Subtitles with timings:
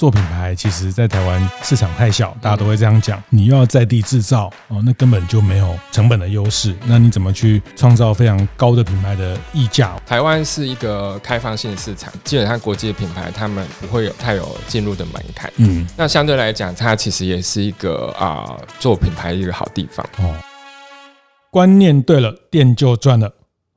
[0.00, 3.22] 做品牌，其实，在台湾市场太小，大家都会这样讲。
[3.28, 6.74] 你又要在地制造哦，那根本就没有成本的优势。
[6.86, 9.94] 那你怎么去创造非常高的品牌的溢价？
[10.06, 15.52] 台湾是一个开放性市场，基本上国际的品牌他们不会有太有进入的门槛。
[15.58, 20.34] 嗯，那相对来讲，它其实也是一个啊、呃、做品牌的一个好地方哦。
[21.50, 23.30] 观念对了，店就赚了。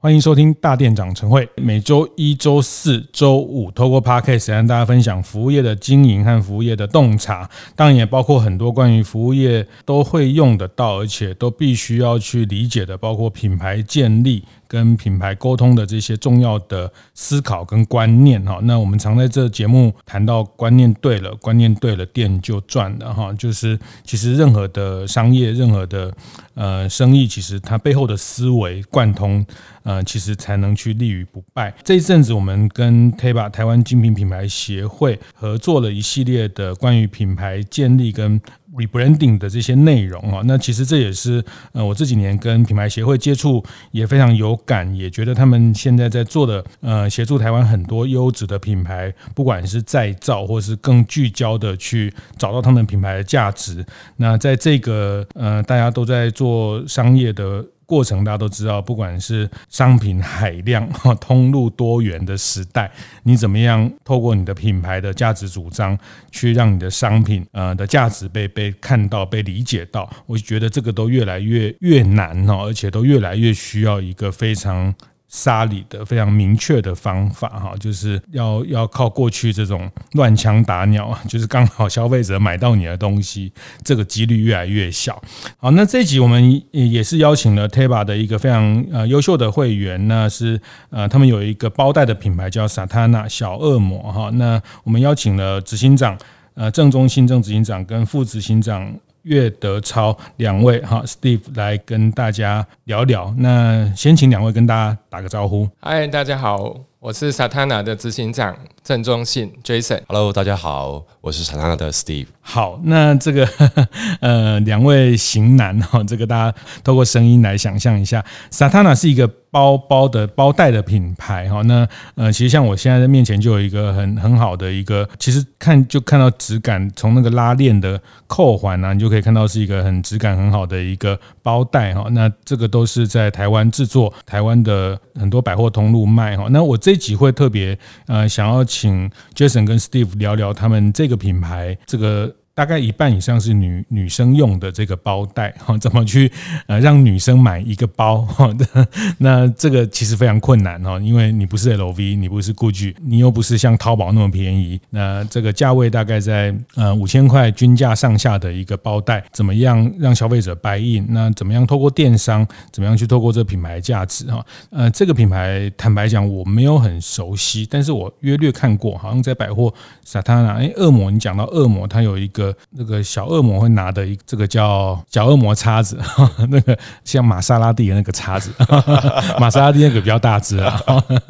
[0.04, 14.44] 欢迎收听大店长晨会，每周一、周四、周五，透过 Podcast 跟大家分享服务业的经营和服务业的洞察，当然也包括很多关于服务业都会用得到，而且都必须要去理解的，包括品牌建立。
[14.74, 23.32] 跟品牌沟通的这些重要的思考跟观念哈，那我们常在这节目谈到观念对了，观念对了，店就赚了哈。
[23.34, 26.12] 就是其实任何的商业，任何的
[26.56, 29.46] 呃生意，其实它背后的思维贯通，
[29.84, 31.72] 呃，其实才能去立于不败。
[31.84, 38.42] 这一阵子，我们跟 TABA 台湾精品品牌协会合作了一系列的关于品牌建立跟
[38.76, 53.86] rebranding 的这些内容啊，那其实这也是呃我这几年跟品牌协会接触也非常有感，也觉得他们现在在做的呃协助台湾很多优质的品牌，不管是再造或是更聚焦的去找到他们品牌的价值。
[54.18, 57.66] 那在这个呃大家都在做商业的。
[57.94, 60.90] 过程大家都知道，不管是商品海量、
[61.22, 62.92] 通路多元的时代，
[63.22, 65.96] 你怎么样透过你的品牌的价值主张，
[66.32, 70.10] 去让你的商品呃的价值被被看到、被理解到？
[70.26, 74.94] 我觉得这个都越来越越难哦，而且都越来越需要一个非常。
[75.34, 83.52] 沙里的非常明确的方法哈，就是要要靠过去这种乱枪打鸟， 就是刚好消费者买到你的东西，
[83.84, 85.20] 这个几率越来越小。
[85.58, 90.62] 好，那这一集我们也是邀请了 TABA 的一个非常呃优秀的会员，那是
[90.92, 94.30] 呃他们有一个包袋的品牌叫 Satana 小恶魔哈。
[94.36, 96.16] 那我们邀请了执行长
[96.54, 98.94] 呃正中心正执行长跟副执行长。
[99.24, 103.34] 岳德超两位哈，Steve 来跟大家聊聊。
[103.38, 105.70] 那先请两位跟大家打个招呼。
[105.80, 110.02] 嗨，大家好，我是 Satana 的执行长郑忠信 Jason。
[110.08, 112.26] Hello，大家好，我是 Satana 的 Steve。
[112.42, 113.48] 好，那这个
[114.22, 119.30] 呃两位型男哈，这个大家透过声音来想象一下，Satana 是一个。
[119.54, 132.08] 包包的包袋的品牌哈，那呃，其实像我现在的面前就有一个很很好的一个，其实看就看到质感，从那个拉链的扣环啊，你就可以看到是一个很质感很好的一个包袋哈。
[132.10, 136.48] 那这个都是在台湾制作，台湾的很多百货通路卖哈。
[136.50, 137.78] 那我这集会特别
[138.08, 142.36] 呃想要请 Jason 跟 Steve 聊聊他们这个品牌这个。
[142.56, 146.32] 大概一半以上是女女生用的这个包袋 哈，怎么去
[146.68, 148.48] 呃让女生买一个包哈？
[149.18, 154.80] 那这个其实非常困难哈，因为你不是 LV，你不是 GUCCI，你又不是像淘宝那么便宜。
[154.92, 161.08] 那这个价位大概在呃五千块均价上下的一个包袋，怎么样让消费者 buy in？
[161.10, 164.46] 那怎么样透过电商，怎么样去透过这个品牌价值哈？
[164.70, 169.74] 呃，这个品牌坦白讲我没有很熟悉，但是我约略看过，好像在百货
[170.06, 172.43] Satana，哎，恶魔，你讲到恶魔，它有一个。
[172.72, 176.00] 那个小恶魔会拿的一这个叫小恶魔叉子，
[176.50, 178.52] 那个像玛莎拉蒂的那个叉子，
[179.40, 180.82] 玛莎拉蒂那个比较大只啊。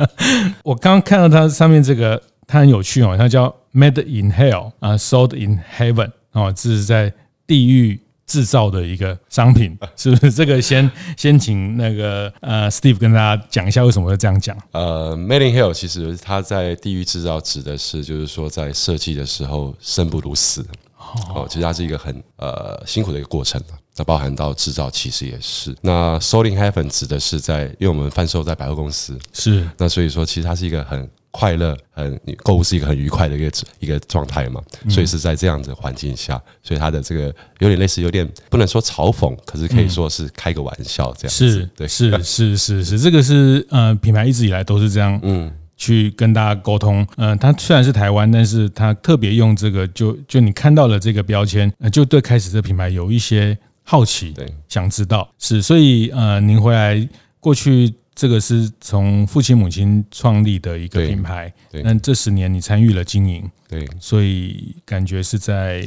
[0.63, 7.11] 我刚刚看到它上面这个，它很有趣哦，它叫 Made in Hell 啊，Sold in Heaven 哦，这是在
[7.45, 10.31] 地狱制造的一个商品，是不是？
[10.31, 14.57] 这个先先请那个呃 Steve 跟大家讲一下为什么会这样讲。
[14.71, 20.65] 呃，Made in Hell 其实它在地狱制造指的是，就是说在设计的时候生不如死。
[21.33, 23.61] 哦，其实它是一个很呃辛苦的一个过程，
[23.95, 25.75] 那包含到制造其实也是。
[25.81, 34.61] 那 SOLDING Heaven 指的是在，因为我们贩售在百货公司，是那所以说其实它是一个很快乐、很购物是一个很愉快的一个一个状态嘛。
[34.89, 37.25] 所以是在这样子的环境下，所以它的这个
[37.59, 41.59] 有点类似，有点不能说嘲讽，可是可以说是开个玩笑这样子。
[41.59, 45.51] 是，对，是是是是，这个是呃品牌一直以来都是这样，嗯。
[45.75, 55.29] 去跟大家沟通，嗯，他虽然是台湾，但是他特别用这个，就就你看到了这个标签，就对开始这个品牌有一些好奇，对，想知道。
[55.39, 57.07] 是，所以呃，您回来
[57.39, 65.83] 过去这个是从父亲母亲创立的一个品牌，对，那这十年你参与了经营，对，所以感觉是在，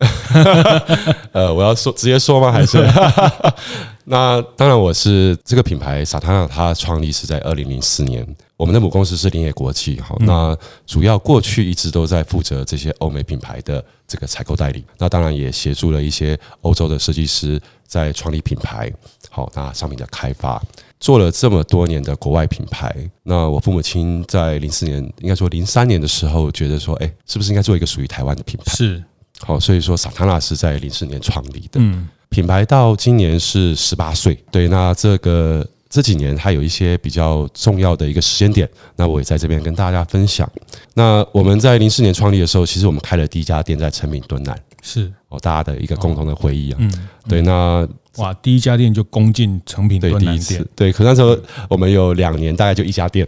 [1.32, 2.50] 呃，我要说直接说吗？
[2.50, 2.78] 还是？
[4.04, 8.26] 那当然，我是这个品牌 Satana，它创立是在二零零四年。
[8.56, 10.56] 我们的母公司是林业国际，好，那
[10.86, 18.92] 主要过去一直都在负责这些欧美品牌的这个采购代理，那当然也协助了一些欧洲的设计师在创立品牌，
[19.30, 20.62] 好，那商品的开发，
[20.98, 28.74] 做了这么多年的国外品牌，那我父母亲在零四年，应该说零三年的时候，觉得说，哎，是不是应该做一个属于台湾的品牌？
[28.74, 29.02] 是，
[29.40, 32.08] 好，所以说萨塔纳是在零四年创立的，嗯。
[32.28, 40.48] 品牌到今年是十八岁，对，那这个这几年它有一些比较重要的一个时间点，那我也在这边跟大家分享。
[40.94, 47.88] 那我们在零四年创立的时候，其实我们开了第一家店在成品敦南，是哦，大家的一个共同的回忆啊，嗯，对，那。
[48.16, 48.34] 哇！
[48.34, 50.92] 第一家店就攻进成品对第一次，对。
[50.92, 53.26] 可那时候我们有两年，大概就一家店。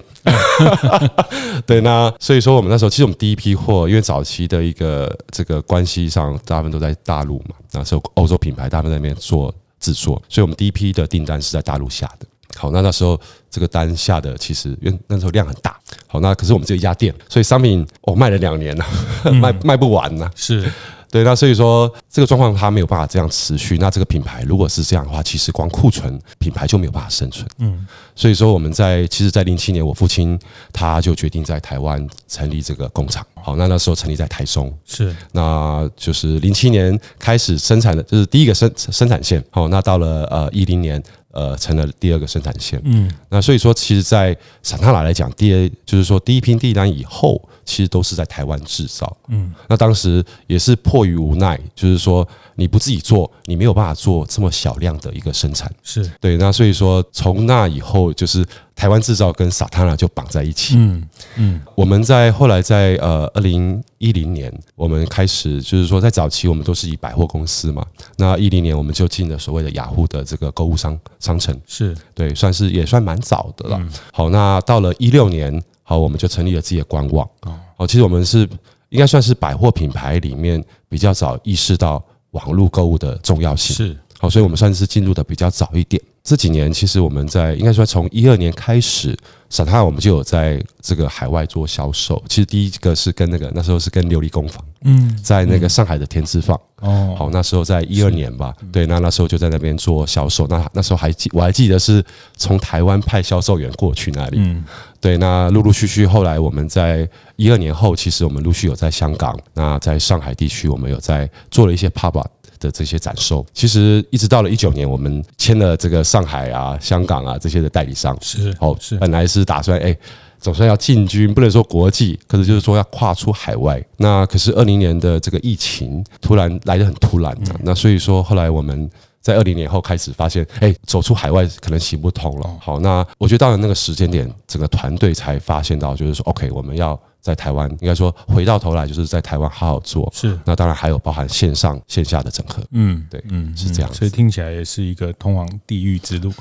[1.64, 7.54] 对，那所以说我们那时候其实我们第一批货，因为早期的一个这个关系上，大部分都在大陆嘛。
[7.70, 12.26] 那时候欧洲品牌大部分在那边做制作，所以我们第一批的订单是在大陆下的。
[12.56, 13.18] 好，那那时候
[13.50, 15.78] 这个单下的其实因为那时候量很大。
[16.08, 18.84] 好，那可是我们只有一家店，所以商品我、哦、卖了两年了，
[19.32, 20.28] 卖卖不完呢。
[20.34, 20.70] 是。
[21.12, 23.76] 对，那所以说这个状况它没有办法这样持续。
[23.76, 27.46] 那这个品牌如果是这样的话，其实光库存品牌就没有办法生存。
[27.58, 27.86] 嗯，
[28.16, 30.40] 所以说我们在其实，在零七年，我父亲
[30.72, 33.22] 他就决定在台湾成立这个工厂。
[33.34, 39.44] 好，那那时候成立在台中，是，那就是零七年开始生产的，就是第一个生生产线。
[39.50, 42.80] 好，那到了呃一零年，呃成了第二个生产线。
[42.84, 47.46] 嗯，那所以说，其实，在散塔纳来讲，第二就是说第一批订单以后。
[47.64, 52.26] 其实都是在台湾制造，嗯，那当时也是迫于无奈，就是说
[52.56, 56.36] 你不自己做，你没有办法做这么小量的一个生产，是对。
[56.36, 58.44] 那所以说从那以后，就是
[58.74, 61.60] 台湾制造跟萨塔纳就绑在一起，嗯嗯。
[61.74, 67.86] 我们在后来在呃二零一零年，我们开始就是说在早期我们都是以百货公司嘛，
[68.16, 73.80] 那一零年我们就进了所谓的雅虎的这个购物商商城，是对，算是也算蛮早的了。
[74.12, 75.62] 好，那到了一六年。
[75.82, 77.28] 好，我们就成立了自己的官网。
[77.76, 78.48] 哦，其实我们是
[78.90, 83.74] 应该算是百货品牌里面比较早意识到网络购物的重要性。
[83.74, 86.00] 是，好，所以我们算是进入的比较早一点。
[86.22, 89.18] 这几年，其实我们在应该说从一二年开始，
[89.50, 92.22] 萨塔纳我们就有在这个海外做销售。
[92.28, 96.56] 其实第一个是跟那个那时候是跟琉璃工坊，嗯，在那个上海的田子坊。
[96.78, 100.46] 哦，好，那时候在一二年吧，对，那那时候就在那边做销售。
[100.46, 102.04] 那那时候还记我还记得是
[102.36, 104.36] 从台湾派销售员过去那里。
[104.38, 104.64] 嗯，
[105.00, 112.30] 对，那陆陆续续后来我们在一二年后，其实我们陆续有在香港，那在上海地区我们有在做了一些 pop up。
[112.62, 119.96] 的这些展售，其实一直到了一九年，我们签了这个上海啊、香港啊这些的代理商，是哦，是本来是打算哎，
[120.38, 123.84] 总算要进军，不能说国际，可是就是说要跨出海外。
[123.96, 128.88] 那可是二零年的这个疫情突然来得很突然的，那所以说后来我们
[129.20, 132.56] 在二零年后开始发现，哎，走出海外可能行不通了。
[132.60, 136.98] 好，那我觉得到了那个时间点，整个团队才发现到，就是说，OK，我们要。
[137.22, 140.12] 在台湾，应该说回到头来就是在台湾好好做。
[140.14, 142.62] 是，那当然还有包含线上线下的整合。
[142.72, 143.94] 嗯，对，嗯，是这样。
[143.94, 146.32] 所以听起来也是一个通往地狱之路。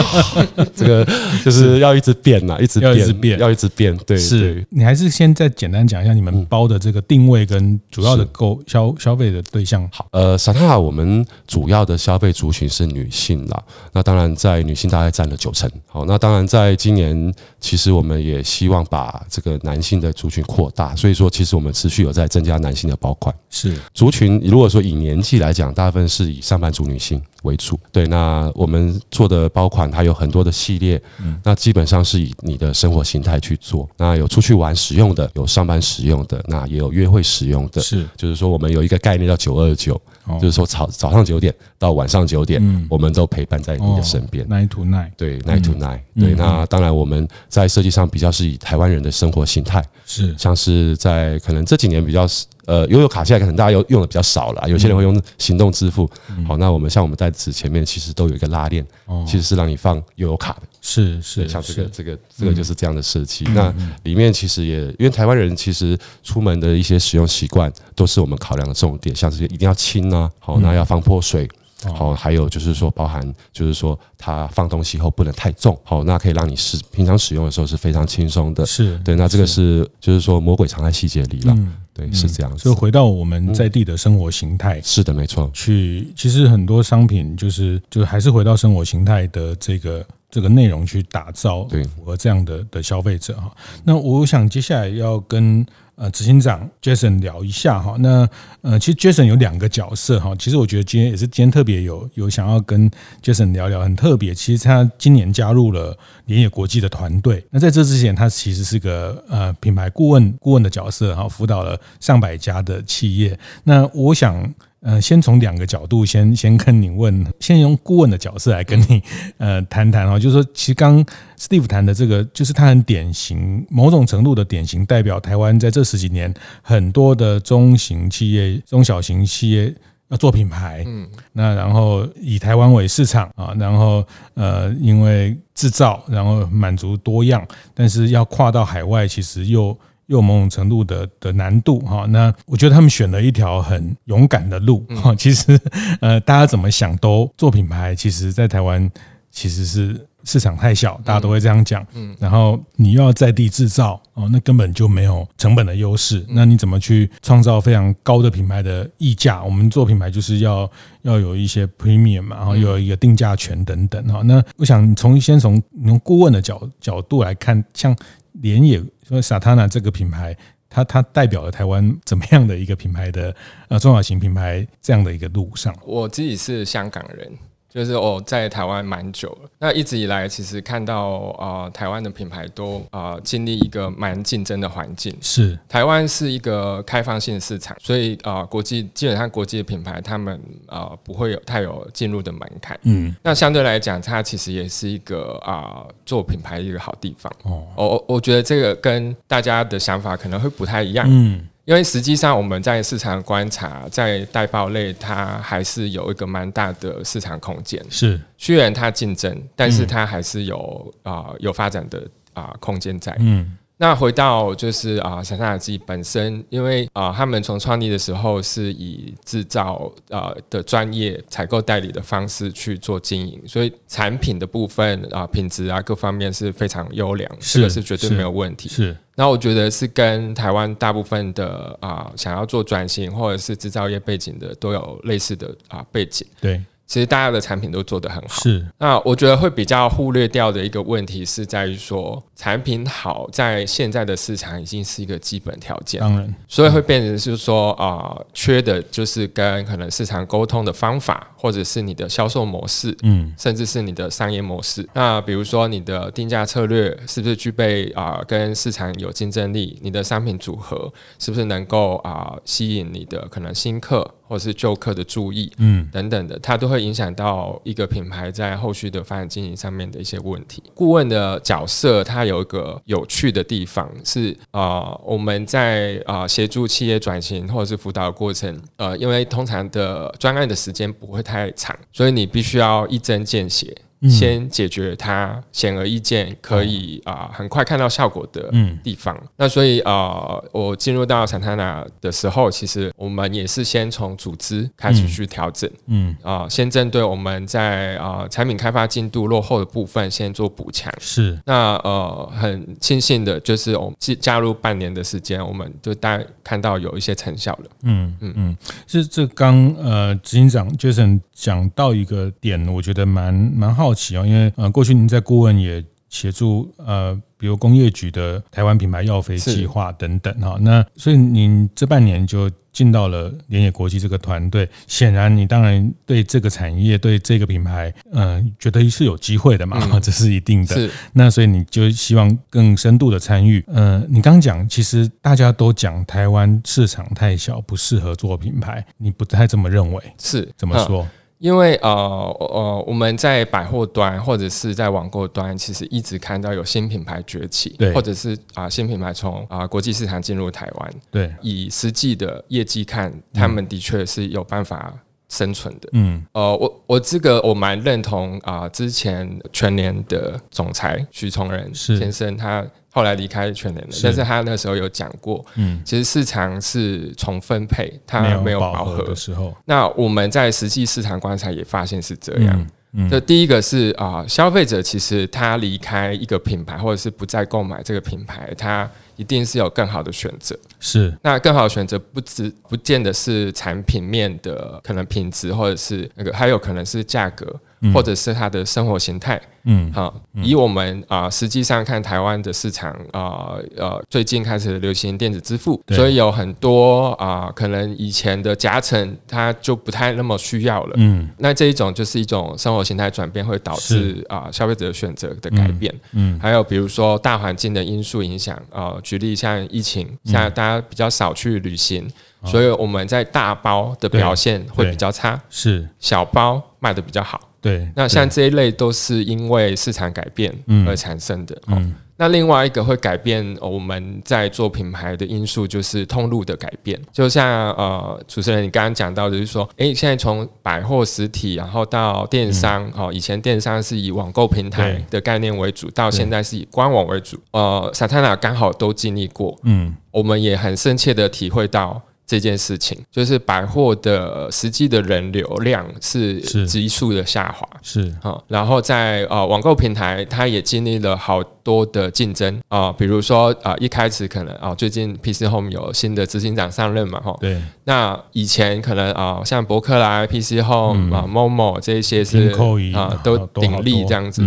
[0.76, 1.04] 这个
[1.42, 3.96] 就是要一直变呐， 一直变，要一直变，要一直变。
[4.06, 9.88] 对，是你还是先再简单讲一下你们包的这个定位跟主要的购消消费的对象。
[9.90, 13.62] 好，呃，萨塔纳我们主要的消费族群是女性啦。
[13.92, 15.70] 那当然在女性大概占了九成。
[15.86, 23.34] 好，那当然在今年，其实我们也希望把这个男性的族群扩大，所以说其实我们持续有在增加男性的包款。
[23.50, 23.76] 是。
[23.94, 27.20] 族群，如果说以年纪来讲，大部分是以上班族女性。
[27.42, 39.98] 为主，对，那我们做的包款它有很多的系列，嗯，那基本上是以你的生活形态去做，那有出去玩使用的，有上班使用的，那也有约会使用的，是，就是说我们有一个概念叫九二九，
[40.38, 52.46] 就是说早早上九点到晚上九点，嗯，我们都陪伴在你的身边，night to night，对，night to night，对，那当然我们在设计上比较是以台湾人的生活形态，是，像是在可能这几年比较是。
[52.66, 56.08] 呃，悠游卡现在可能大家用用的比较少了，有些人会用行动支付。
[56.28, 60.60] 嗯、好，那我们像我们在此前面其实都有一个拉链，哦、其实是让你放悠游卡的。
[60.80, 63.44] 是是，像这个这个这个就是这样的设计。
[63.48, 71.48] 嗯、那里面其实也因为台湾人其实出门的一些使用习惯都是我们考量的重点，像是一定要轻啊，好，那要防泼水。
[71.96, 73.22] 好，还有就是说，包含
[73.54, 78.66] 就是说，它放东西后不能太重，好，那可以让你使平常使用的时候是非常轻松的。
[78.66, 81.56] 是对，那这个是就是说，魔鬼藏在细节里了。
[81.94, 82.58] 对，是这样子。
[82.58, 85.50] 所以回到我们在地的生活形态，是的，没错。
[85.54, 93.50] 去，其实很多商品就是就还是回到生活形态的这个这个内容去打造，对，符合这样的的消费者哈。
[93.84, 95.66] 那我想接下来要跟。
[96.00, 97.94] 呃执行长 Jason 聊一下哈。
[97.98, 98.26] 那
[98.62, 100.34] 呃，其实 Jason 有两个角色哈。
[100.38, 102.90] 其实我觉得今天也是今天特别有有想要跟
[103.22, 104.34] Jason 聊聊，很特别。
[104.34, 105.94] 其实他今年加入了
[106.24, 107.44] 联野国际的团队。
[107.50, 113.38] 那在这之前，他其实是个呃品牌顾问顾问的角色哈，辅导了上百家的企业。
[113.64, 114.50] 那我想。
[114.82, 119.02] 呃，先从两个角度先先跟你问，先用顾问的角色来跟你
[119.36, 121.04] 呃谈谈哦，就是说，其实刚
[121.38, 126.32] Steve 谈的这个，就是他很典型，某种程度的典型代表台湾在这十几年
[126.62, 129.74] 很多的中型企业、中小型企业
[130.08, 139.78] 要做品牌，嗯，那然后以台湾为市场啊，然后呃，因为制造，然后满足多样，但是要跨到海外，其实又。
[140.10, 145.14] 又有某种程度的的难度哈，那我觉得他们选了一条很勇敢的路哈。
[145.14, 145.58] 其实
[146.00, 148.90] 呃，大家怎么想都做品牌，其实在台湾
[149.30, 151.86] 其实是市场太小，大家都会这样讲。
[151.94, 156.26] 嗯，然后你又要在地制造哦，那根本就没有成本的优势。
[156.28, 159.40] 那你怎么去创造非常高的品牌的溢价？
[159.44, 160.68] 我们做品牌就是要
[161.02, 164.22] 要有一些 premium 嘛，然后有一个定价权等等哈。
[164.24, 167.96] 那我想从先从从顾问的角角度来看，像
[168.32, 168.82] 连野。
[169.08, 170.36] 说“撒塔纳这个品牌，
[170.68, 173.34] 它它代表了台湾怎么样的一个品牌的
[173.68, 175.74] 呃中小型品牌这样的一个路上。
[175.84, 177.32] 我自己是香港人。
[177.72, 185.16] 就是我在台湾蛮久了，那一直以来其实看到啊、呃，台湾的品牌都啊、呃、经历一个蛮竞争的环境。
[185.20, 190.34] 是，台湾是一个开放性市场，所以啊、呃，国际基本上国际的品牌他们
[190.66, 192.76] 啊、呃、不会有太有进入的门槛。
[192.82, 197.32] 嗯，那相对来讲，它其实也是一个啊、呃、做品牌的一个好地方。
[197.44, 201.06] 哦，我我觉得这个跟大家的想法可能会不太一样。
[201.08, 201.46] 嗯。
[201.70, 207.80] 因为实际上我们在市场观察，在代报类，它还是有一个蛮大的市场空间。
[207.88, 212.00] 是，虽然它竞争，但是它还是有啊、呃、有发展的
[212.32, 213.16] 啊、呃、空间在。
[213.20, 213.56] 嗯。
[213.80, 228.68] 那回到就是啊，萨塔纳自己本身，因为啊，他们从创立的时候是以制造啊的专业采购代理的方式去做经营，所以产品的部分啊，品质啊各方面是非常优良，这个是绝对没有问题。
[228.68, 228.94] 是。
[229.16, 236.26] 那我觉得是跟台湾大部分的啊想要做转型或者是制造业背景的都有类似的啊背景。
[236.38, 236.62] 对。
[236.86, 238.66] 其实大家的产品都做得很好，是。
[238.76, 254.88] 那我觉得会比较忽略掉的一个问题是在于说，产品好在现在的市场已经是一个基本条件，当然，所以会变成是说啊、呃，缺的就是跟可能市场沟通的方法，或者是你的销售模式，嗯，甚至是你的商业模式。
[254.94, 259.78] 那比如说你的定价策略是不是具备啊、呃，跟市场有竞争力？
[259.82, 264.14] 你的商品组合是不是能够啊、呃，吸引你的可能新客？
[264.30, 270.62] 或是旧客的注意，嗯，等等的，它都会影响到一个品牌在后续的发展经营上面的一些问题。
[270.72, 283.76] 顾问的角色，它有一个有趣的地方是，呃，我们在啊协助企业转型或者是辅导的过程，呃，因为通常的专案的时间不会太长，所以你必须要一针见血。
[284.08, 288.50] 先解决它显而易见可以啊、呃、很快看到效果的
[288.82, 289.14] 地方。
[289.20, 295.70] 嗯、那所以啊、呃，我进入到 Santana 的时候，其实我们也是先从组织开始去调整。
[295.86, 300.90] 嗯啊、呃，先针对我们在啊、呃、产品开发进度落后的部分先做补强。
[300.98, 301.38] 是。
[301.44, 307.70] 那呃很庆幸的就是我们加入半年的时间，我们就大概看到有一些成效了。
[307.82, 313.89] 嗯嗯嗯，是这刚呃执行长 Jason 讲到一个点，我觉得蛮蛮好。
[313.90, 330.88] 好奇哦，因为呃，过去您在顾问也协助呃，比如工业局的台湾品牌药飞计划等等哈，那所以您这半年就进到了联野国际这个团队，显然你当然对这个产业、对这个品牌，嗯、呃，觉得是有机会的嘛，嗯、 这是一定的。
[331.12, 333.64] 那所以你就希望更深度的参与。
[333.66, 340.00] 呃，你刚讲，其实大家都讲台湾市场太小，不适合做品牌，你不太这么认为？
[340.20, 341.04] 是怎么说？
[341.40, 354.92] 因为呃呃，我们在百货端或者是在网购端，其实一直看到有新品牌崛起，对，或者是啊、呃、新品牌从啊、呃、国际市场进入台湾，对，以实际的业绩看，他们的确是有办法
[355.30, 362.64] 生存的，嗯，呃，我我这个我蛮认同啊、呃，之前全联的总裁许崇仁先生他。
[362.92, 369.56] 后来离开全联了，但是他那时候有讲过，嗯，其实市场是重分配，它没有饱和的时候。
[369.64, 372.66] 那我们在实际市场观察也发现是这样。
[372.92, 380.58] 嗯，这第一个是啊，消费者其实他离开一个品牌，或者是不再购买这个品牌，他一定是有更好的选择。
[380.80, 387.54] 是，那更好的选择不只不见得是产品面的可能品质，或者是那个，还有可能是价格。
[387.94, 389.40] 或者是他的生活形态。
[389.64, 400.94] 嗯，好，以我们啊、呃，实际上看台湾的市场啊，呃，最近开始流行电子支付，所以有很多啊、呃，可能以前的夹层它就不太那么需要了。
[400.96, 405.94] 嗯，那这一种就是一种生活形态转变，会导致啊、呃，消费者选择的改变。
[406.12, 412.10] 嗯，还有比如说大环境的因素影响啊、呃，举例像疫情，现在大家比较少去旅行，
[412.44, 417.40] 所以我们在大包的表现会比较差，是小包卖的比较好。
[417.60, 420.50] 对，那像这一类都是因为市场改变
[420.86, 421.54] 而产生的。
[421.66, 426.98] 嗯，嗯，那另外一个会改变我们在做品牌的因素，就是通路的改变。
[427.12, 437.38] 就像呃，主持人你刚刚讲到，就是说，哎，现在从百货实体，然后到电商，哦，以前电商是以网购平台的概念为主，到现在是以官网为主。
[437.50, 442.00] 呃，Satana 刚好都经历过，嗯，我们也很深切的体会到。
[442.30, 448.14] 这件事情就是百货的实际的人流量是急速的下滑，是。
[448.22, 452.60] 啊，然后在呃网购平台，它也经历了好多的竞争。
[452.68, 462.50] 啊，比如说啊一开始可能啊最近 PC Home 有新的执行长上任嘛，哈，对，那以前可能啊像博客来、PC Home 啊、Momo 这一些是
[462.94, 464.40] 啊都鼎立这样子。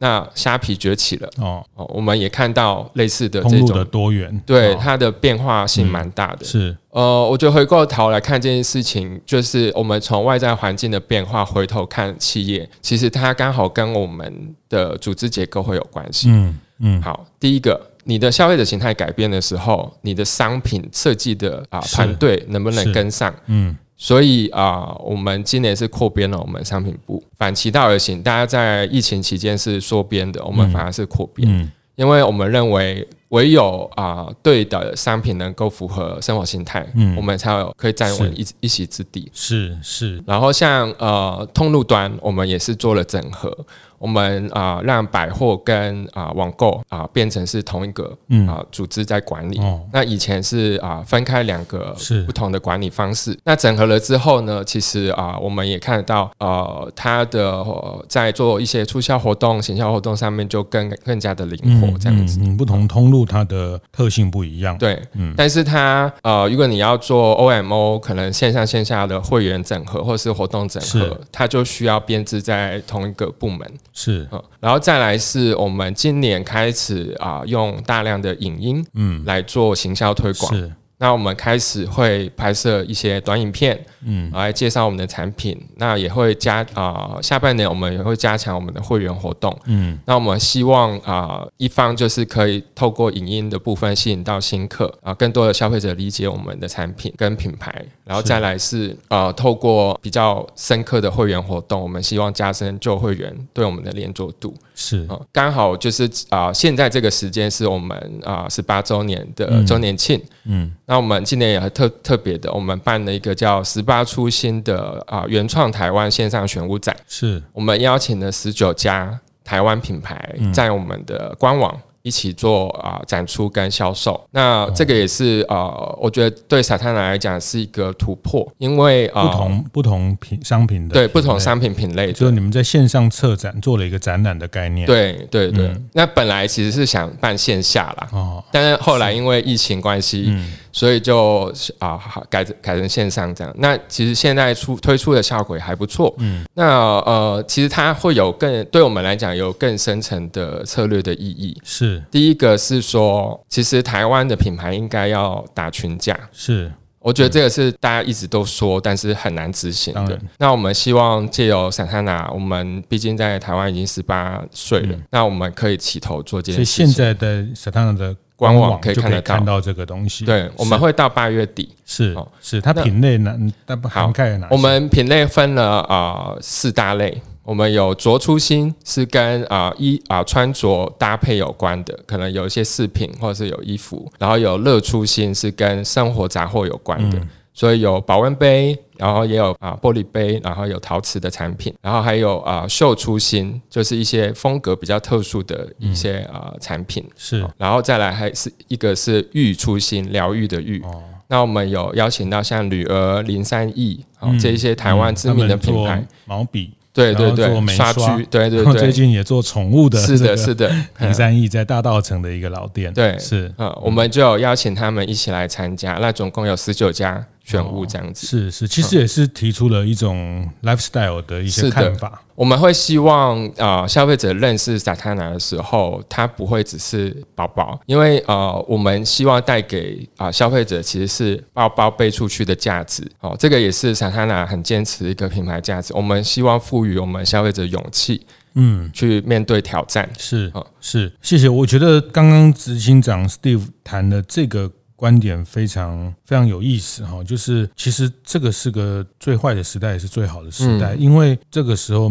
[0.00, 6.44] 那虾皮崛起了哦，我们也看到类似的这种的多元，对它的变化性蛮大的。
[6.44, 16.28] 是呃，我觉得回过头来看这件事情，就是我们从外在环境的变化回头看企业，其实它刚好跟我们的组织结构会有关系。
[16.30, 23.34] 嗯嗯，好，第一个，你的消费者形态改变的时候，你的商品设计的啊团队能不能跟上？
[23.46, 23.76] 嗯。
[24.00, 28.22] 所以啊、呃，我们今年是扩编了我们商品部，反其道而行。
[28.22, 39.28] 大家在疫情期间是缩编的，我们反而是扩编，因为我们认为唯有啊、呃、对的商品能够符合生活形态，嗯、我们才有可以站稳一一席之地。
[39.34, 40.22] 是是。
[40.24, 43.66] 然后像呃通路端，我们也是做了整合。
[43.98, 49.58] 我们啊、呃，让百货跟啊、呃、网购啊、呃、变成是同一个啊、嗯呃、组织在管理。
[49.58, 51.94] 哦、那以前是啊、呃、分开两个
[52.26, 53.38] 不同的管理方式。
[53.44, 62.38] 那整合了之后呢，其实啊、呃、我们也看得到呃它的、呃、在做一些促销活动、行销活动上面就更更加的灵活这样子。
[62.40, 64.76] 嗯，嗯，不同通路它的特性不一样。
[64.78, 65.34] 对，嗯。
[65.36, 73.70] 但是它呃，如果你要做 OMO，可能线上线下的会员整合或是活动整合，它就需要编织在同一个部门。
[74.00, 80.54] 是，嗯，然后再来是我们今年开始啊，用大量的影音，嗯，来做行销推广。
[80.54, 80.72] 是。
[81.00, 85.56] 那我们开始会拍摄一些短影片，嗯，来介绍我们的产品。
[85.76, 89.96] 那也会加啊、呃，下半年我们也会加强我们的会员活动，嗯。
[90.04, 97.84] 那我们希望啊、呃，一方就是可以透过影音的部分吸引到新客啊，更多的消费者理解我们的产品跟品牌。
[98.08, 104.54] 然后再来是啊、呃，透过比较深刻的会员活动，我们希望加深旧会员对我们的连着度。
[104.74, 110.64] 是啊，刚好就是啊、呃，现在这个时间是我们啊十八周年的周年庆，嗯。
[110.64, 121.78] 嗯那我们今年也很特特别的，我们办了一个叫“十八初心”的啊原创台湾线上选物展，是我们邀请了十九家台湾品牌在我们的官网。
[122.02, 135.70] 一起做啊展出跟销售，那这个也是呃，我觉得对 Satana 来讲是一个突破，因为啊不同不同品商品的对不同商品品类，就是你们在线上策展做了一个展览的概念，对对对。
[135.92, 140.34] 那本来其实是想办线下啦，哦，但是后来因为疫情关系，
[140.72, 143.54] 所以就啊改改成线上这样。
[143.58, 146.66] 那其实现在出推出的效果也还不错，嗯，那
[147.00, 151.56] 呃其实它会有更对我们来讲有更深层的策略的意义。
[151.64, 151.97] 是。
[152.10, 156.18] 第一个是说，其实台湾的品牌应该要打群架。
[156.32, 160.18] 是，我觉得这个是大家一直都说，但是很难执行的。
[160.38, 166.72] 那我们希望借由 Satana，我们毕竟在台湾已经十八岁了，那我们可以起头做这件事。
[166.72, 170.24] 所以现在的 Satana 的官网可以看得到看到这个东西。
[170.24, 171.74] 对，我们会到八月底。
[171.84, 173.36] 是是，它品类哪？
[173.64, 174.48] 大不涵盖哪？
[174.50, 177.20] 我们品类分了啊四大类。
[177.48, 184.06] 我们有着初心，是跟啊衣啊穿着搭配有关的，可能有一些饰品或者是有衣服。
[184.18, 197.02] 然后有乐初心，是跟生活杂货有关的，嗯、所以有保温杯，然后也有啊玻璃杯，然后有陶瓷的产品，然后还有啊秀初心，就是一些风格比较特殊的一些啊产品。
[197.16, 200.82] 是，然后再来还是一个是愈初心，疗愈的愈。
[200.82, 206.74] 哦，那我们有邀请到像女儿、林三义啊这一些台湾知名的品牌毛笔。
[206.98, 218.26] 对对对，刷具，对对 对，最近也做宠物的，是的，是的， 林三义在大道城的一个老店，对，是，呃，我们就邀请他们一起来参加，那总共有十九家选物这样子。
[218.26, 222.22] 哦、是是，其实也是提出了一种 lifestyle 的一些看法。
[222.34, 235.94] 我们会希望呃消费者认识 Satana 的时候，它不会只是包包，因为呃我们希望带给啊、呃、消费者其实是包包背出去的价值哦，这个也是 Satana 很坚持一个品牌价值。
[235.94, 238.26] 我们希望赋予我们消费者勇气。
[238.60, 241.48] 嗯，去面对挑战是啊，是谢谢。
[241.48, 252.10] 我觉得刚刚执行长 Steve 谈的这个观点非常非常有意思哈，就是其实这个是个最坏的时代，也是最好的时代，因为这个时候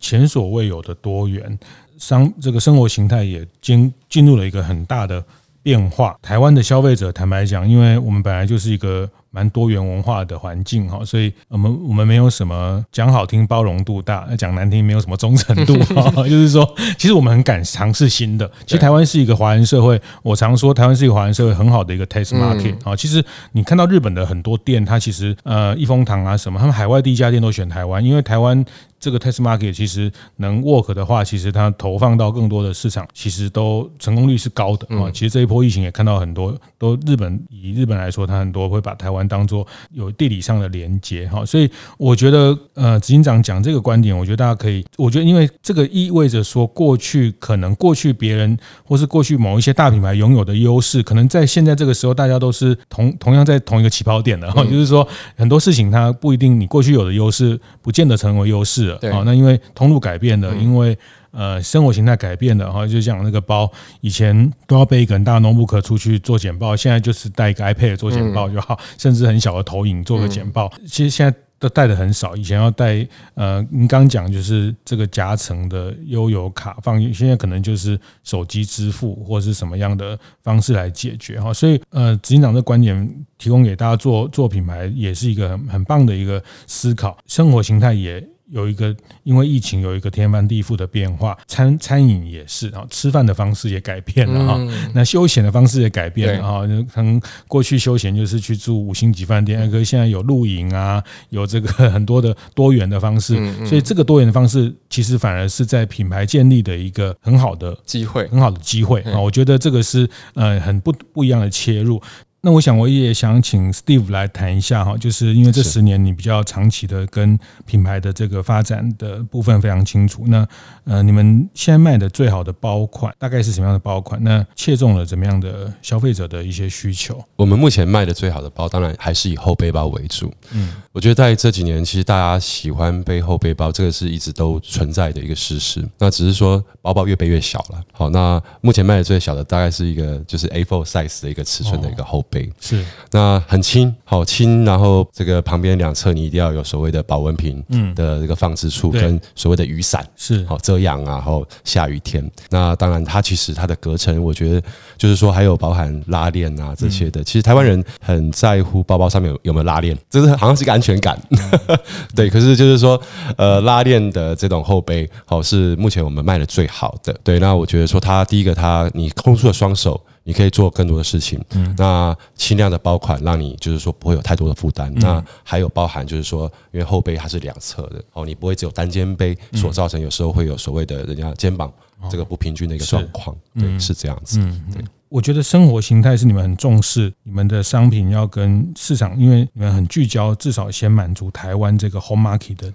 [0.00, 1.58] 前所未有的多元，
[1.98, 5.22] 商这个生活形态也进进入了一个很大的
[5.62, 6.16] 变化。
[6.22, 9.06] 台湾的消费者，坦白讲，因为我们本来就是一个。
[9.32, 16.10] 蛮多元文化的环境哈，所以我们我们没有什么讲好听包容度大，讲难听没有什么忠诚度 哈。
[16.28, 16.64] 就是说，
[16.96, 18.48] 其实我们很敢尝试新的。
[18.66, 22.94] 其实台湾是一个华人社会，我常说台湾是一个华人社会很好的一个 test market 啊。
[22.94, 28.64] 其实你看到日本的很多店，它其实呃益丰堂啊什么，他们海外第一家店都选台湾，因为台湾。
[29.02, 35.10] 这个 test market 其实能 work 的话，其实它投放到更多的市场，其实都成功率是高的啊。
[35.12, 41.44] 其实这一波疫情也看到很多，都日本以日本来说，它很多会把台湾当做有地理上的连接哈。
[41.44, 54.62] 所以我觉得，呃，执行长讲这个观点，我觉得大家可以，我觉得因为这个意味着说，过去可能过去别人或是过去某一些大品牌拥有的优势，可能在现在这个时候，大家都是同同样在同一个起跑点的哈。
[54.70, 55.06] 就是说，
[55.36, 58.86] 很多事情它不一定你过去有的优势，不见得成为优势。
[58.86, 60.96] 了啊，那因为通路改变了，因为
[61.32, 88.22] 呃生活形态改变了，哈，就像那个包，以前都要背一个很大的 notebook 出去做简报，现在就是带一个 iPad 做简报就好，甚至很小的投影做个简报，其实现在都带的很少，以前要带呃，您刚讲就是这个夹层的悠游卡放，现在可能就是手机支付或者是什么样的方式来解决哈，所以呃，执行长的观点提供给大家做做品牌也是一个很很棒的一个思考，生活形态也。
[88.52, 94.60] 有一个因为疫情有一个天翻地覆的变化，餐餐饮也是啊，吃饭的方式也改变了哈，
[94.94, 96.60] 那休闲的方式也改变了哈，
[96.92, 103.34] 可能过去休闲就是去住五星级饭店，可是现在有露营啊，有这个 很多的多元的方式，
[103.64, 112.00] 所以这个多元的方式其实反而是在品牌建立的一个很好的机会，很好的机会啊，我觉得这个是呃很不不一样的切入。
[112.44, 120.24] 那我想我也想请 Steve 来谈一下哈，就是因为这十年你比较长期的跟品牌的这个发展的部分非常清楚。
[120.26, 120.44] 那
[120.82, 124.20] 呃，你们现在卖的最好的包款大概是什么样的包款？
[124.24, 127.24] 那切中了怎么样的消费者的一些需求？
[127.36, 130.34] 我们目前卖的最好的包，当然还是以后背包为主。
[130.50, 135.88] 嗯，我觉得在这几年，其实大家喜欢背后背包，这个是一直都存在的一个事实。
[135.96, 137.80] 那只是说包包越背越小了。
[137.92, 142.20] 好，那目前卖的最小的大概是一个就是 A4 size 的一个尺寸的一个后。
[142.32, 152.28] 背是，那很轻，好轻，然后这个旁边两侧你一定要有所谓的保温瓶，嗯的这个放置处跟所谓的雨伞是好遮阳啊，然后下雨天。
[152.48, 154.62] 那当然它其实它的隔层，我觉得
[154.96, 157.22] 就是说还有包含拉链啊这些的。
[157.22, 161.20] 其实台湾人很在乎包包上面有有没有拉链，这是好像是一个安全感。
[162.16, 163.00] 对，可是就是说
[163.36, 167.14] 呃拉链的这种后背，好是目前我们卖的最好的。
[167.22, 170.00] 对，那我觉得说它第一个它你空出了双手。
[170.24, 181.72] 你可以做更多的事情，嗯，那轻量的包款让你就是说不会有太多的负担，那还有包含就是说，因为后背它是两侧的，哦，你不会只有单肩背所造成有时候会有所谓的人家肩膀
[182.10, 184.38] 这个不平均的一个状况，对，是这样子。
[184.72, 192.72] 对，我觉得生活形态是你们很重视，你们的商品要跟市场，因为你们很聚焦，至少先满足台湾这个 home market 的。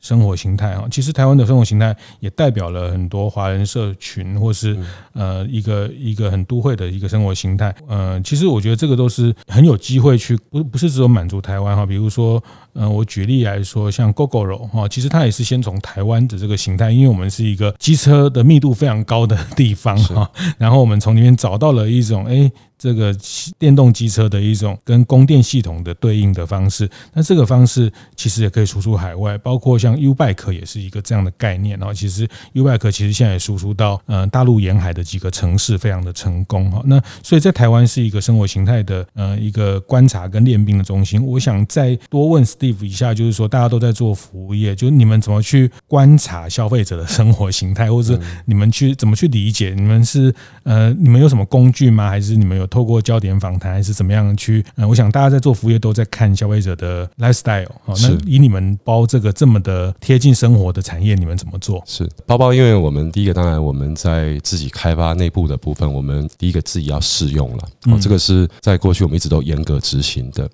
[0.00, 0.08] 是。
[0.08, 4.74] 生活形态啊，其实台湾的生活形态也代表了很多华人社群，或是
[5.12, 7.72] 呃一个一个很都会的一个生活形态。
[7.86, 11.84] 呃，其实我觉得这个都是很有机会去，不不是只有满足台湾哈。
[11.84, 22.50] 比如说，呃，我举例来说，像 Gogoro 哈，其实它也是先从台湾的这个形态，因为我们是一个机车的密度非常高的地方哈，然后我们从里面找到了一种哎。
[22.78, 23.12] 这个
[23.58, 31.76] 电动机车的一种跟供电系统的对应的方式，那这个方式其实也可以输出海外，包括像 U-Bike 也是一个这样的概念。
[31.76, 36.80] 然后其实 U-Bike 其实现在也输出到呃大陆沿海的几个城市，非常的成功哈。
[36.86, 41.20] 那所以在台湾是一个生活形态的呃一个观察跟练兵的中心。
[41.26, 49.74] 我想再多问 Steve 一下，就是说大家都在做服务业，就是你们怎么去观察消费者的生活形态，或者你们去怎么去理解？
[49.74, 52.08] 你们是呃你们有什么工具吗？
[52.08, 52.67] 还是你们有？
[52.68, 54.64] 透过焦点访谈还是怎么样去？
[54.76, 57.66] 嗯，我想大家在做服务业都在看消费者的 lifestyle。
[57.84, 61.82] 好，那以你们包这个这么的贴近生活的产业，你们怎么做？
[61.86, 67.68] 是包包，因为我们第一个当然我们在自己开发内部的部分，我们第一个自己要试用了。
[67.90, 70.48] 哦，这个是在过去我们一直都严格执行的。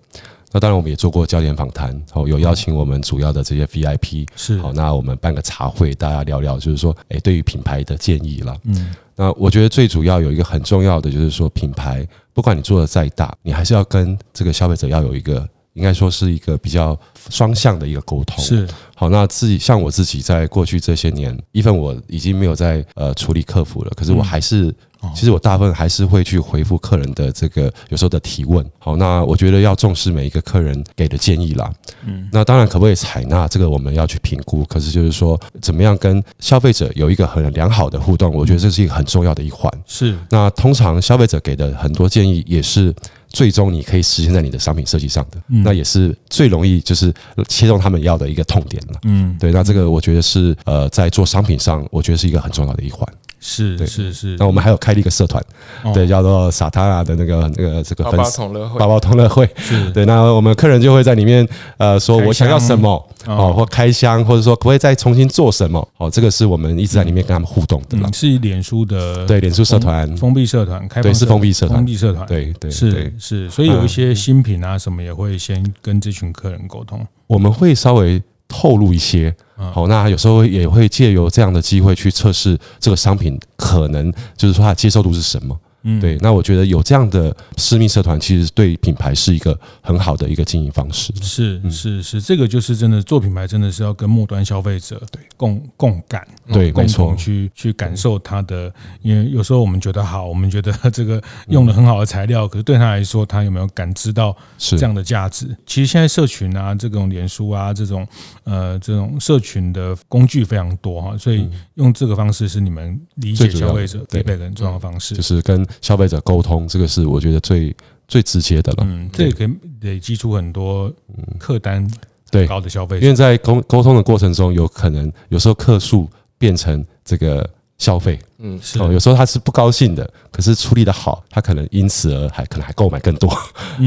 [0.53, 8.57] 那当然我们也做过焦点访谈，哦，有邀请我们主要的这些 VIP，是好，那我们办个茶会，大家聊聊，就是说，哎，对于品牌的建议啦。
[8.62, 15.48] 嗯，那我觉得最主要有一个很重要的就是说，品牌不管你做的再大，你还是要跟这个消费者要有一个。
[15.74, 16.96] 应该说是一个比较
[17.31, 18.38] 双向的一个沟通。
[18.38, 24.72] 是好，那自己像我自己在过去这些年，一份我已经没有在呃处理客服了，可是我还是，
[25.14, 28.64] 其实我大部分还是会去回复客人的这个有时候的提问。
[28.79, 31.71] 好，那我觉得要重视每一个客人给的建议啦。
[32.07, 34.64] 嗯，那当然可不可以采纳这个我们要去评估。
[34.67, 39.71] 可是就是说，怎么样跟消费者有一个很良好的互动，我觉得这是一个很重要的一环。
[39.87, 40.17] 是。
[40.31, 42.95] 那通常消费者给的很多建议也是。
[43.27, 47.12] 最终你可以实现在你的商品设计上的，嗯、那也是最容易就是
[47.49, 49.01] 切中他们要的一个痛点了。
[49.03, 53.05] 嗯，对，那这个我觉得是呃，在做商品上，我觉得是一个很重要的一环。
[53.47, 53.87] 是对。
[53.87, 55.45] 是是，那我们还有开了一个社团，
[55.83, 59.49] 哦、对，叫做萨塔纳的那个那个这个粉丝包包同乐会，包包同乐会。
[59.57, 59.91] 是。
[59.91, 62.91] 对，那我们客人就会在里面呃说我想要什么
[63.27, 67.99] 哦，或开箱，或者说可不可以再重新做什么哦，这个是我们一直在里面跟他们互动的。
[68.15, 70.17] 是脸书的对，脸书社团。
[70.17, 78.23] 封闭社团，开对是封闭社团，封闭社团，对对是是，所以有一些新品啊什么也会先跟这群客人沟通，我们会稍微。
[78.49, 85.59] 透露一些，好，那有时候也会借由这样的机会去测试这个商品，可能就是说它的接受度是什么。
[85.87, 91.12] 嗯，对，那我觉得有这样的私密社团，其实对品牌是一个很好的一个经营方式。
[91.20, 98.73] 是是是，这个就是真的做品牌，真的是要跟末端消费者对共共感，对，共同去去感受它的。
[99.03, 105.55] 因为有时候我们觉得好，我们觉得这个用了很好的材料，可是对他来说，他有没有感知到这样的价值？
[105.66, 108.09] 其实现在社群啊，这种脸书啊，这种
[108.44, 115.62] 呃这种社群的工具非常多哈，所以用这个方式是你们理解消费者对每个人重要的方式，就是跟。
[115.81, 117.75] 消费者沟通，这个是我觉得最
[118.09, 118.79] 最直接的了。
[118.87, 119.49] 嗯，这也可以
[119.81, 120.93] 累积出很多
[121.39, 121.87] 客单
[122.31, 123.05] 对高的消费者。
[123.05, 126.09] 因为在沟沟通的过程中，有可能有时候客诉
[126.39, 133.31] 变成这个消费，嗯，是哦，有时候他是不高兴的，可是处理的好，他可能因此而还可能还购买更多。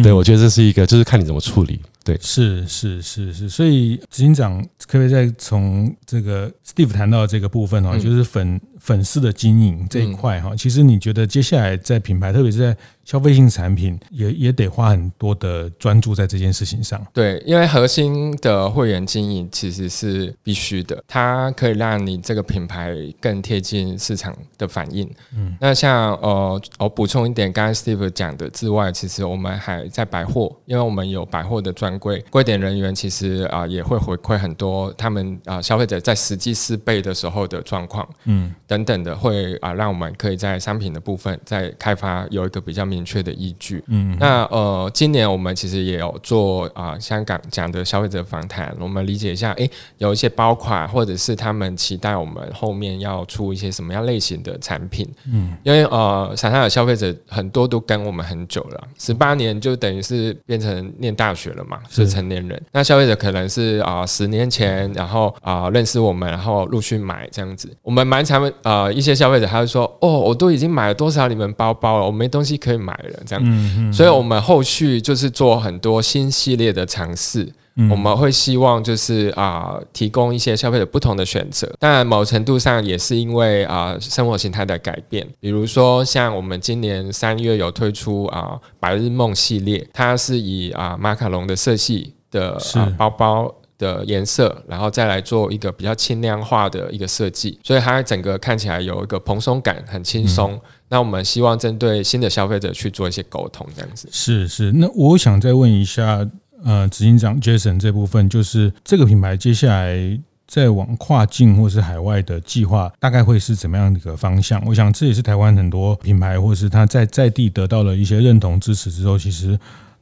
[0.03, 1.79] 对，我觉得这是一个，就是看你怎么处理。
[2.07, 17.01] 对，是是是是，所以执行长可不可以再从这个 Steve 谈到这个部分哈，就是粉粉丝的经营这一块哈，其实你觉得接下来在品牌，特别是在消费性产品，也也得花很多的专注在这件事情上。
[17.13, 25.09] 对，因为核心的会员经营其实是必须的，它可以让你这个品牌更贴近市场的反应。
[25.33, 38.05] 嗯，那像呃，我补充一点，刚刚 Steve 讲的之外，其实我们还在百货，因为我们有百货的专柜，柜点人员其实啊、呃、也会回馈很多他们啊、呃、消费者在实际试备的时候的状况。
[38.25, 38.53] 嗯。
[38.67, 43.83] 等等的会啊，让我们可以在商品的部分再开发有一个比较明确的依据。
[43.87, 55.07] 嗯，那呃，今年我们其实也有做啊，香港讲的消费者访谈，我们理解一下，诶，有一些包款或者是他们期待我们后面要出一些什么样类型的产品。
[55.31, 62.61] 嗯，因为呃，伞下的消费者很多都跟我们很久了，十八年就等于是变成念大学了嘛，是成年人。
[62.71, 68.37] 那消费者可能是啊，十年前然后啊认识我们，然后陆续买这样子，我们蛮常。
[68.63, 77.51] 呃，一些消费者他会说：“哦，我都已经买了多少你们包包了，我没东西可以买了。”这样，嗯嗯，所以我们后续就是做很多新系列的尝试。
[77.79, 81.71] 嗯、我们会希望就是啊、呃，提供一些消费者不同的选择。
[81.79, 85.27] 当然，某程度上也是因为啊、呃，生活形态的改变。
[85.39, 93.55] 比如说，像我们今年三月有推出啊、呃，白日梦系列，它是以啊、呃、马卡龙的色系的啊包包。
[93.79, 100.53] 的颜色，然后再来做一个比较轻量化的一个设计，所以它整个看起来有一个蓬松感，很轻松。
[100.53, 104.07] 嗯、那我们希望针对新的消费者去做一些沟通，这样子。
[104.11, 106.27] 是是，那我想再问一下，
[106.63, 114.63] 呃，执行长 Jason 这部分，就是这个品牌接下来在往跨境或是海外的计划，大概会是怎么样的一个方向？
[114.65, 119.59] 我想这也是台湾很多品牌，或是他在在地得到了一些认同支持之后，其实。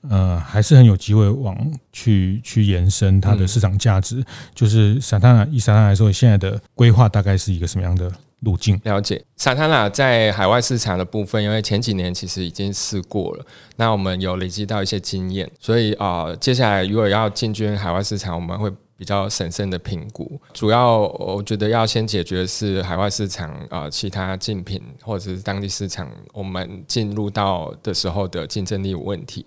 [0.07, 1.57] 呃，还是很有机会往
[1.91, 4.17] 去去延伸它的市场价值。
[4.17, 8.11] 嗯、就是萨塔纳以萨塔纳来说，现在的规划大概是一个什么样的
[8.45, 8.79] 路径？
[8.85, 20.39] 了解，萨塔纳在海外市场的部分，因为前几年其实已经试过了，那我们有累积到一些经验，所以啊、呃，接下来如果要进军海外市场，我们会比较审慎的评估。
[20.53, 29.45] 主要我觉得要先解决的是海外市场啊、呃，其他竞品或者是当地市场，我们进入到的时候的竞争力有问题。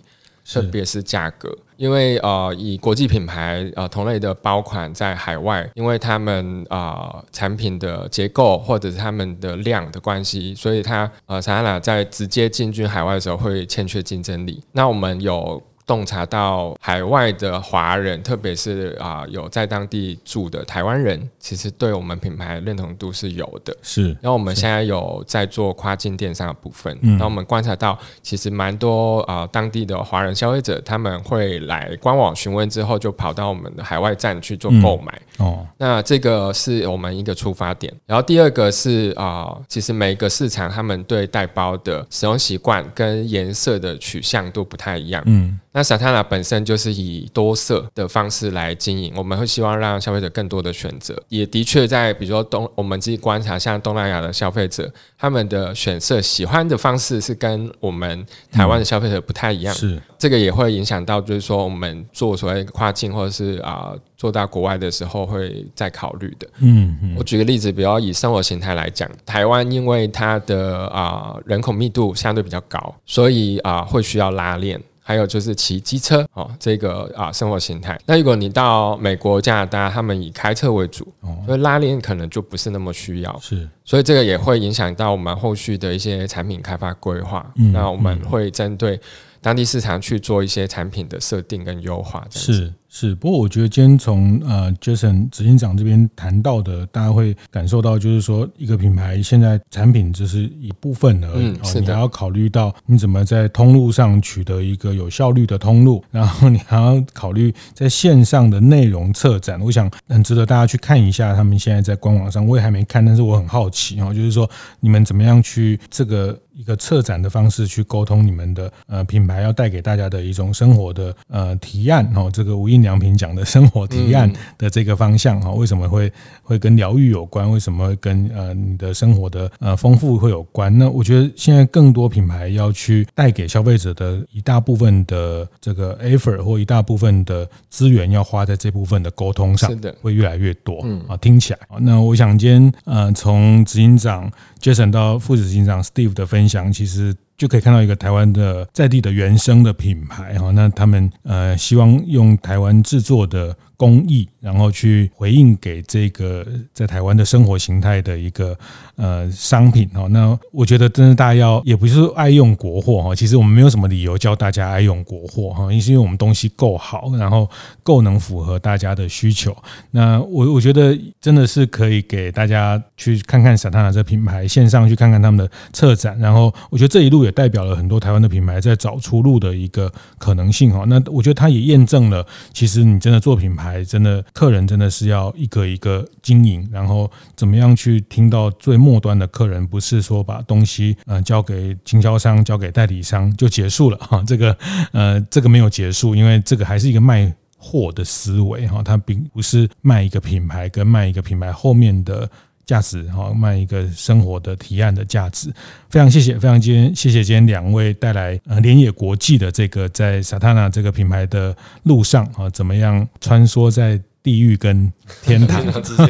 [0.50, 14.60] 特别是价格，因为呃，以国际品牌呃同类的包款在海外，因为他们啊、呃、产品的结构或者是他们的量的关系，所以它呃，s a n a 在直接进军海外的时候会欠缺竞争力。
[14.72, 23.74] 那我们有洞察到海外的华人，特别是啊、呃、有在当地住的台湾人，其实对我们品牌认同度是有的。
[23.80, 35.18] 是，然后我们现在有在做跨境电商的部分，那我们观察到，其实蛮多啊、呃、当地的华人消费者，他们会来官网询问之后，就跑到我们的海外站去做购买。
[35.38, 37.90] 嗯、哦，那这个是我们一个出发点。
[38.04, 45.22] 然后第二个是啊、呃，其实每一个市场他们对带包的使用习惯跟颜色的取向都不太一样。
[45.24, 45.58] 嗯。
[45.78, 51.16] 那 Satana 本身就是以多色的方式来经营，我们会希望让消费者更多的选择。
[51.28, 59.72] 也的确在，比如说东，我们自己观察，像东南亚的消费者，他们的选色喜欢的方式是跟我们台湾的消费者不太一样。
[59.72, 66.48] 是这个也会影响到，就是说我们做所谓跨境或者是啊、呃、做到国外的时候会再考虑的。
[66.58, 67.14] 嗯嗯。
[67.16, 74.82] 我举个例子，比如以生活形态来讲，台湾因为它的啊、呃、人口密度相对比较高，所以啊、呃、会需要拉链。
[75.08, 77.98] 还有就是骑机车哦，这个啊生活形态。
[78.04, 81.10] 那如果你到美国、加拿大，他们以开车为主，
[81.46, 83.40] 所以拉链可能就不是那么需要。
[83.40, 87.50] 是，所以这个也会影响到我们后续的一些产品开发规划。
[87.72, 89.00] 那我们会针对
[89.40, 92.26] 当地市场去做一些产品的设定跟优化。
[92.30, 92.70] 是。
[92.90, 109.60] 是，不过我觉得今天从呃 Jason 执行长这边谈到的，大家会感受到，就是说一个品牌现在产品只是一部分而已，你还要考虑到你怎么在通路上取得一个有效率的通路， 然后你还要考虑在线上的内容策展。
[109.60, 114.48] 我想很值得大家去看一下他们现在在官网上，我也还没看，但是我很好奇哈，就是说
[114.80, 126.12] 你们怎么样去这个一个策展的方式去沟通你们的呃品牌要带给大家的一种生活的呃提案哦，这个无印良品讲的生活提案的这个方向哈，为什么会
[126.42, 127.50] 会跟疗愈有关？
[127.50, 130.76] 为什么会跟呃你的生活的呃丰富会有关？
[130.76, 140.80] 那我觉得现在更多品牌要去带给消费者的一大部分的这个 effort 或一大部分的资源，要花在这部分的沟通上，会越来越多。
[140.84, 147.14] 嗯啊，听起来，那我想今天呃从执行长 Jason 到副执行长 Steve 的分享，其实。
[147.38, 153.56] 就可以看到一个台湾的在地的原生的品牌哈，那他们呃希望用台湾制作的。
[153.78, 158.58] 工艺，然后去回应给这个在台湾的生活形态的一个
[158.96, 160.08] 呃商品哦。
[160.10, 163.14] 那我觉得，真的大家要也不是爱用国货哈。
[163.14, 167.48] 其实我们没有什么理由教大家爱用国货哈，因为我们东西够好，然后
[167.84, 169.56] 够能符合大家的需求。
[169.92, 176.18] 那我我觉得真的是可以给大家去看看 Satana 这品牌，线上去看看他们的策展。
[176.18, 180.84] 然后我觉得这一路也代表了很多台湾的品牌在找出路的一个可能性哈。
[180.88, 183.67] 那我觉得它也验证了，其实你真的做品牌。
[183.68, 194.24] 还真的，客人真的是要一个一个经营，然后怎么样去听到最末端的客人，不是说把东西呃交给经销商、交给代理商就结束了 哈。
[194.26, 194.56] 这个
[194.92, 202.28] 呃，这个没有结束，因为这个还是一个卖货的思维哈，它并不是卖一个品牌跟卖一个品牌后面的。
[202.68, 205.50] 价值哈，卖一个生活的提案的价值，
[205.88, 216.06] 非常谢谢，非常今天谢谢今天两位带来呃联野国际的这个在 Satana 这个品牌的路上啊，怎么样穿梭在地狱跟天堂 之间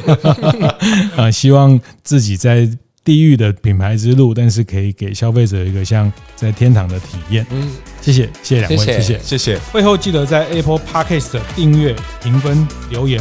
[1.17, 1.31] 啊？
[1.31, 2.69] 希望自己在
[3.05, 7.47] 地狱的品牌之路，但是可以给消费者一个像在天堂的体验。
[7.51, 9.57] 嗯，谢谢，谢谢两位，谢谢，谢谢。
[9.71, 13.21] 会后记得在 Apple Podcast 订阅、评分、留言。